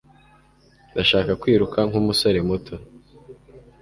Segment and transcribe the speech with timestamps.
[0.91, 2.75] ndashaka kwiruka nkumusore muto